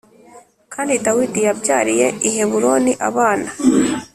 [0.73, 3.49] Kandi Dawidi yabyariye i Heburoni abana